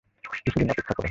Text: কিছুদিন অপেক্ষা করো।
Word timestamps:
কিছুদিন 0.45 0.67
অপেক্ষা 0.69 0.93
করো। 0.93 0.99